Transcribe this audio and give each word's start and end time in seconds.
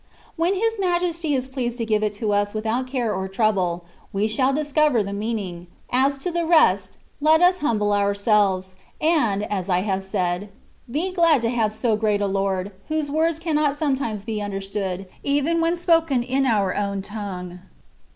When 0.35 0.55
His 0.55 0.79
Majesty 0.79 1.35
is 1.35 1.47
pleased 1.47 1.77
to 1.77 1.85
give 1.85 2.01
it 2.01 2.13
to 2.13 2.33
us 2.33 2.55
without 2.55 2.87
care 2.87 3.13
or 3.13 3.27
trouble, 3.27 3.85
we 4.11 4.27
shall 4.27 4.51
discover 4.51 5.03
the 5.03 5.13
meaning; 5.13 5.67
as 5.91 6.17
to 6.23 6.31
the 6.31 6.43
rest, 6.43 6.97
let 7.21 7.39
us 7.39 7.59
humble 7.59 7.93
ourselves, 7.93 8.73
and 8.99 9.43
(as 9.51 9.69
I 9.69 9.81
have 9.81 10.03
said) 10.03 10.49
be 10.89 11.13
glad 11.13 11.43
to 11.43 11.51
have 11.51 11.71
so 11.71 11.95
great 11.95 12.19
a 12.19 12.25
Lord, 12.25 12.71
whose 12.87 13.11
words 13.11 13.37
cannot 13.37 13.77
sometimes 13.77 14.25
be 14.25 14.41
under 14.41 14.59
stood, 14.59 15.05
even 15.21 15.61
when 15.61 15.75
spoken 15.75 16.23
in 16.23 16.47
our 16.47 16.75
own 16.75 17.03
tongue. 17.03 17.59